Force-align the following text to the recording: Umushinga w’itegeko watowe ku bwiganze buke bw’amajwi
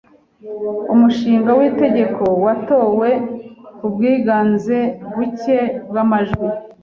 Umushinga 0.93 1.51
w’itegeko 1.59 2.23
watowe 2.45 3.09
ku 3.77 3.85
bwiganze 3.93 4.77
buke 5.15 5.59
bw’amajwi 5.89 6.47